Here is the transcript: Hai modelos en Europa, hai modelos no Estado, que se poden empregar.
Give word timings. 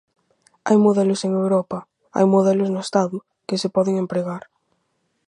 Hai 0.67 0.77
modelos 0.85 1.21
en 1.27 1.31
Europa, 1.43 1.79
hai 2.15 2.25
modelos 2.35 2.69
no 2.71 2.81
Estado, 2.87 3.17
que 3.47 3.59
se 3.61 3.69
poden 3.75 3.95
empregar. 4.03 4.43